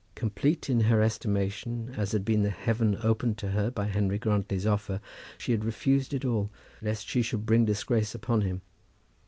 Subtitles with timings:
[0.15, 4.65] Complete in her estimation as had been the heaven opened to her by Henry Grantly's
[4.65, 4.99] offer,
[5.37, 6.49] she had refused it all,
[6.81, 8.63] lest she should bring disgrace upon him.